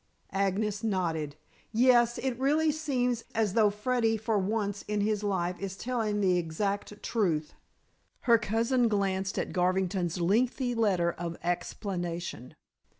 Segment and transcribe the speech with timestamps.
[0.33, 1.35] Agnes nodded.
[1.71, 6.39] "Yes; it really seems as though Freddy for once in his life is telling the
[6.39, 7.53] exact truth."
[8.21, 12.55] Her cousin glanced at Garvington's lengthy letter of explanation.